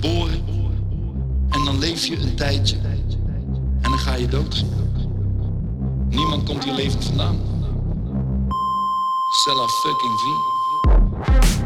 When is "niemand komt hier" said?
6.08-6.74